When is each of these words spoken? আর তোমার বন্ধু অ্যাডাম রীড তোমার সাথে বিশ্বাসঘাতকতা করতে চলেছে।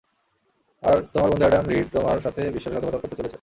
আর 0.83 0.97
তোমার 1.13 1.29
বন্ধু 1.31 1.45
অ্যাডাম 1.45 1.65
রীড 1.67 1.87
তোমার 1.91 2.17
সাথে 2.21 2.41
বিশ্বাসঘাতকতা 2.55 2.97
করতে 2.97 3.15
চলেছে। 3.15 3.29